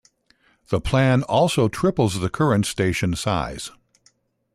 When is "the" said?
0.69-0.81, 2.21-2.29